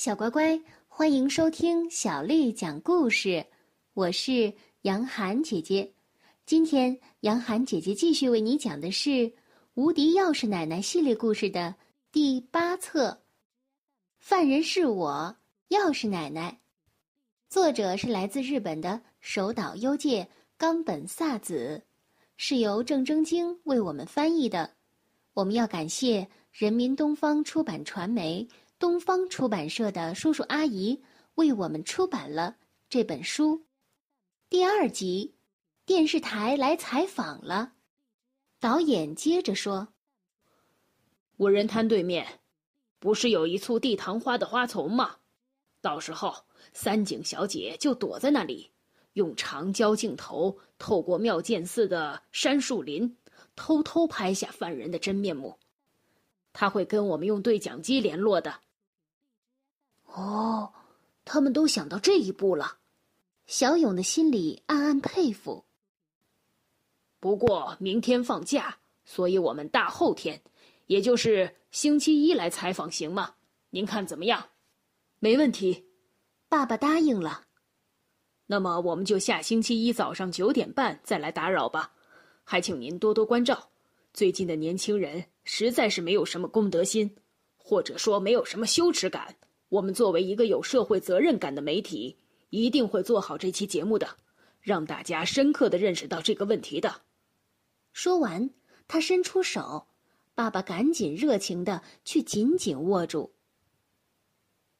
[0.00, 0.58] 小乖乖，
[0.88, 3.44] 欢迎收听小丽讲故事，
[3.92, 5.92] 我是杨涵姐姐。
[6.46, 9.10] 今天杨涵姐姐继续为你讲的是
[9.74, 11.74] 《无敌钥匙奶奶》系列故事的
[12.10, 13.10] 第八册，
[14.18, 15.36] 《犯人是我，
[15.68, 16.50] 钥匙奶奶》。
[17.50, 20.26] 作者是来自日本的手岛优介、
[20.56, 21.82] 冈本萨子，
[22.38, 24.70] 是由郑征京为我们翻译的。
[25.34, 28.48] 我们要感谢人民东方出版传媒、
[28.80, 31.02] 东方出版社的叔叔阿姨
[31.34, 32.56] 为我们出版了
[32.88, 33.66] 这本书。
[34.48, 35.34] 第二集，
[35.84, 37.74] 电视台来采访了，
[38.58, 39.88] 导演接着说
[41.36, 42.40] ：“无人滩对面，
[42.98, 45.16] 不是有一簇地堂花的花丛吗？
[45.82, 46.34] 到时候
[46.72, 48.70] 三井小姐就躲在那里，
[49.12, 53.14] 用长焦镜头透过妙见寺的杉树林。”
[53.56, 55.58] 偷偷拍下犯人的真面目，
[56.54, 58.60] 他会跟我们用对讲机联络的。
[60.14, 60.72] 哦，
[61.24, 62.78] 他们都想到这一步了，
[63.46, 65.64] 小勇的心里暗暗佩服。
[67.20, 70.42] 不过明天放假，所以我们大后天，
[70.86, 73.34] 也就是星期一来采访，行吗？
[73.70, 74.48] 您看怎么样？
[75.18, 75.86] 没问题，
[76.48, 77.44] 爸爸答应了。
[78.46, 81.92] 那么我们就下星期一早上九点半再来打扰吧。
[82.42, 83.70] 还请您多多关照，
[84.12, 87.14] 最近的年轻人实在是没有什么公德心，
[87.56, 89.36] 或者说没有什么羞耻感。
[89.70, 92.16] 我们作为一个有社会责任感的媒体，
[92.50, 94.16] 一定会做好这期节目的，
[94.60, 97.02] 让大家深刻的认识到这个问题的。
[97.92, 98.50] 说完，
[98.88, 99.86] 他伸出手，
[100.34, 103.32] 爸爸赶紧热情的去紧紧握住。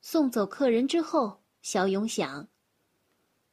[0.00, 2.48] 送走客人之后，小勇想，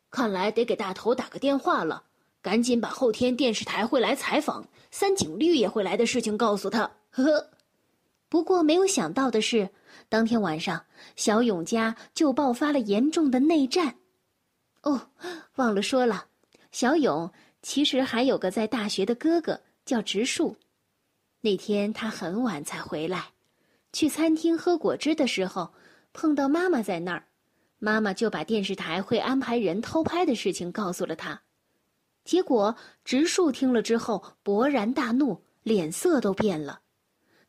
[0.09, 2.05] 看来得给大头打个电话了。
[2.41, 6.89] 赶紧把后天电视台会来采访三井绿也会来的事情告诉他。
[7.09, 7.49] 呵呵，
[8.29, 9.69] 不过没有想到的是，
[10.09, 13.95] 当天晚上小勇家就爆发了严重的内战。
[14.81, 15.09] 哦，
[15.55, 16.25] 忘了说了，
[16.71, 20.55] 小勇其实还有个在大学的哥哥叫植树。
[21.41, 23.27] 那天他很晚才回来，
[23.93, 25.73] 去餐厅喝果汁的时候
[26.11, 27.23] 碰到妈妈在那儿，
[27.79, 31.41] 妈妈就把电视台会安排人偷拍的事情告诉了他。
[32.25, 32.75] 结果，
[33.05, 36.81] 植树听了之后勃然大怒，脸色都变了。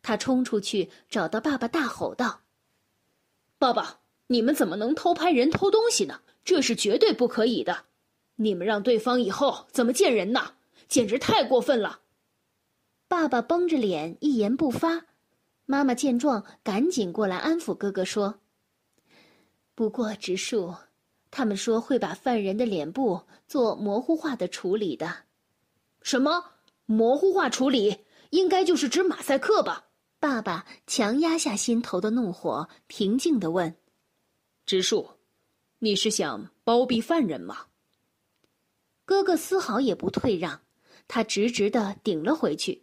[0.08, 2.41] 他冲出去找到爸爸，大吼道
[3.60, 6.22] ：“爸爸，你们怎么能偷拍人偷东西呢？
[6.46, 7.84] 这是绝对不可以的！
[8.36, 10.54] 你们让对方以后怎么见人呢？
[10.88, 12.00] 简直太过分了！”
[13.06, 15.04] 爸爸绷着脸一言不发。
[15.66, 18.40] 妈妈见状，赶紧过来安抚哥哥说
[19.76, 20.75] ：“不过，植树。”
[21.30, 25.14] 他们说会把犯人的脸部做模糊化的处理的，
[26.00, 26.42] 什么
[26.86, 28.06] 模糊化处理？
[28.30, 29.88] 应该就是指马赛克吧？
[30.20, 33.76] 爸爸强压下心头的怒火，平静的问
[34.66, 35.10] ：“植树，
[35.78, 37.66] 你是想包庇犯人吗？”
[39.06, 40.60] 哥哥丝毫也不退让，
[41.06, 42.82] 他直直的顶了回去：“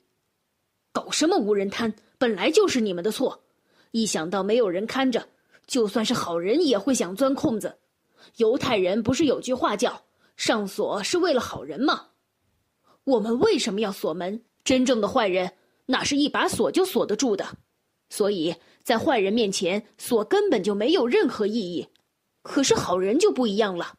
[0.94, 1.94] 搞什么无人摊？
[2.18, 3.44] 本来就是你们的错！
[3.92, 5.28] 一想到没有人看着，
[5.68, 7.80] 就算是好人也会想钻空子。”
[8.38, 10.06] 犹太人不是有句话叫
[10.38, 12.12] “上锁是为了好人”吗？
[13.04, 14.42] 我们为什么要锁门？
[14.64, 15.54] 真正的坏人
[15.88, 17.58] 哪是一把锁就锁得住的？
[18.10, 21.88] 所以在坏人面前，锁根本就没有任何意义。
[22.44, 23.96] 可是好人就不一样了。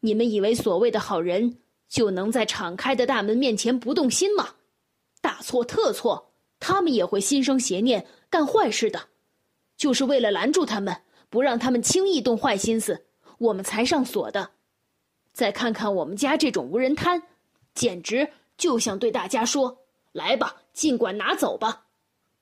[0.00, 1.58] 你们以为所谓的好人
[1.88, 4.54] 就能在敞开的大门面前不动心吗？
[5.20, 6.30] 大错特错！
[6.60, 9.08] 他们也会心生邪念，干坏事的，
[9.76, 13.04] 就是为了拦住他们，不让他们轻易动坏心思。
[13.38, 14.52] 我们才上锁的，
[15.32, 17.22] 再看看我们家这种无人摊，
[17.74, 21.86] 简直就像对大家说：“来吧，尽管拿走吧。”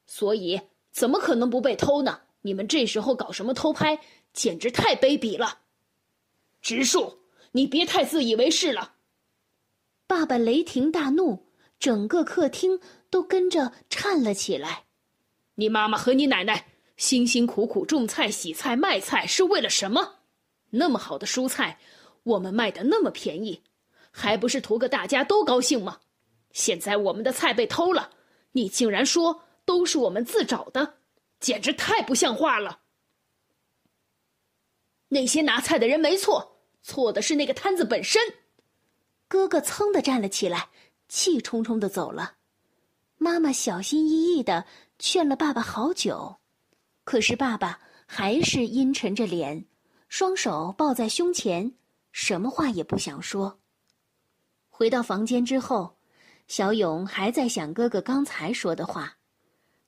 [0.05, 0.61] 所以
[0.91, 2.23] 怎么可能不被偷呢？
[2.41, 4.01] 你们这时候搞什么偷拍，
[4.33, 5.61] 简直太卑鄙了！
[6.61, 7.21] 植树，
[7.53, 8.95] 你别太自以为是了。
[10.09, 11.47] 爸爸雷霆大怒，
[11.79, 14.85] 整个客厅都跟着颤了起来。
[15.55, 16.67] 你妈妈和你奶奶
[16.97, 20.17] 辛辛苦苦种菜、洗菜、卖菜是为了什么？
[20.71, 21.79] 那么好的蔬菜，
[22.25, 23.63] 我们卖的那么便宜，
[24.11, 26.01] 还不是图个大家都高兴吗？
[26.51, 28.11] 现在我们的菜被偷了，
[28.53, 30.99] 你竟然说都是我们自找的，
[31.41, 32.81] 简直太不像话了！
[35.09, 38.21] 那些拿菜的人没错，错的是那个摊子本身。
[39.29, 40.69] 哥哥噌的站了起来，
[41.09, 42.37] 气冲冲的走了。
[43.19, 44.67] 妈妈小心翼翼的
[44.99, 46.39] 劝了爸爸好久，
[47.05, 49.67] 可是爸爸还是阴沉着脸。
[50.09, 51.75] 双手抱在胸前，
[52.11, 53.59] 什么话也不想说。
[54.69, 55.97] 回到房间之后，
[56.53, 59.17] 小勇还在想哥哥刚才说的话。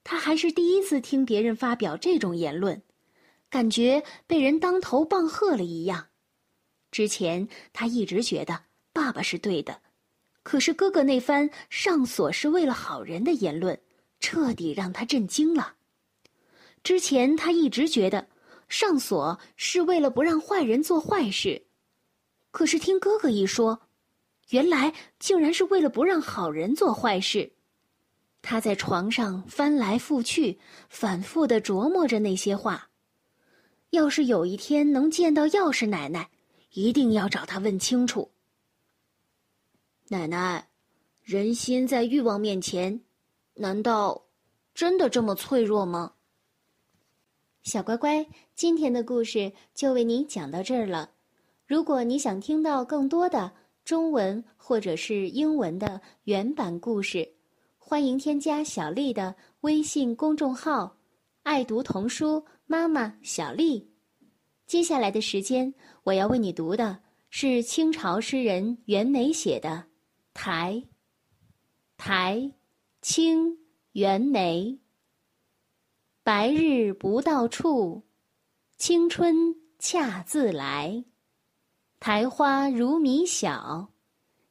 [0.02, 2.80] 他还是第一次听别人发表这种言论，
[3.50, 6.06] 感觉被人当头棒喝了一样。
[6.90, 8.62] 之前他一直觉得
[8.94, 9.82] 爸爸是对的，
[10.42, 13.78] 可是哥哥那番上锁是为了好人的言论，
[14.18, 15.74] 彻底让他震惊了。
[16.82, 18.26] 之前他一直觉得
[18.70, 21.66] 上锁是为了不让坏人做坏事，
[22.50, 23.82] 可是听哥哥一说，
[24.50, 27.52] 原来竟然是为了不让好人做坏事。
[28.42, 30.58] 他在床上翻来覆去，
[30.90, 32.90] 反复的琢磨着那些话。
[33.90, 36.28] 要是有一天能见到钥匙奶奶，
[36.72, 38.32] 一定要找她问清楚。
[40.08, 40.68] 奶奶，
[41.22, 43.00] 人心在欲望面前，
[43.54, 44.26] 难道
[44.74, 46.12] 真的这么脆弱吗？
[47.62, 51.12] 小乖乖，今天的故事就为你讲到这儿了。
[51.66, 53.52] 如果你想听到更多的
[53.84, 57.28] 中文或者是英文的原版故事，
[57.76, 60.96] 欢迎添加小丽的微信公众号
[61.44, 63.90] “爱读童书妈妈小丽”。
[64.66, 66.98] 接下来的时间，我要为你读的
[67.28, 69.68] 是清朝诗人袁枚写的
[70.32, 70.82] 《台》。
[71.98, 72.50] 台，
[73.02, 73.58] 清，
[73.92, 74.78] 袁枚。
[76.22, 78.02] 白日不到处，
[78.78, 81.04] 青春恰自来。
[82.06, 83.88] 苔花如米小，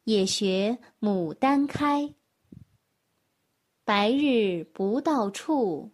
[0.05, 2.15] 也学牡丹开。
[3.83, 5.91] 白日不到处，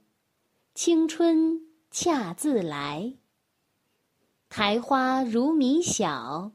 [0.74, 1.60] 青春
[1.92, 3.14] 恰自来。
[4.48, 6.54] 苔花如米小，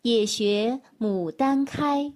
[0.00, 2.12] 也学牡丹开。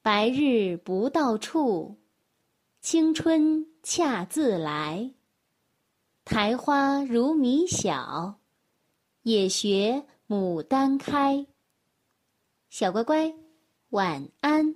[0.00, 2.00] 白日不到处，
[2.80, 5.12] 青春恰自来。
[6.24, 8.40] 苔花如米小，
[9.20, 11.46] 也学牡丹开。
[12.70, 13.34] 小乖乖，
[13.90, 14.72] 晚安。